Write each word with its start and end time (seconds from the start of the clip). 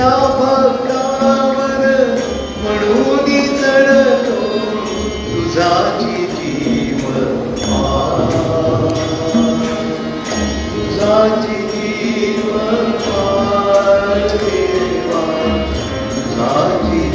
त्या 0.00 0.18
भक्तावर 0.34 1.82
म्हणून 2.62 3.26
चढतो 3.56 4.46
तुझाची 5.24 6.26
जीव 6.26 7.02
तुझाची 10.74 11.58
जीव 11.66 12.48
देवा. 14.32 15.22
तुझाची 16.14 17.10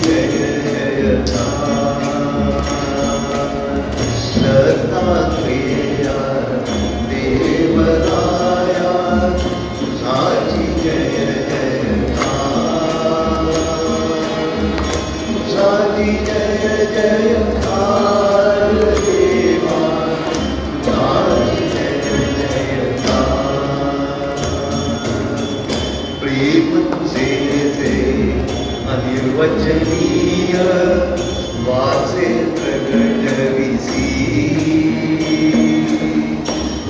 जय 4.36 4.65
जे 27.76 27.92
अनिर्वचनीय 28.92 30.56
वाचे 31.68 32.30
प्रगटविसी 32.58 34.08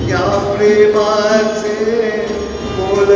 या 0.10 0.26
प्रेमाचे 0.52 1.78
बोल 2.78 3.12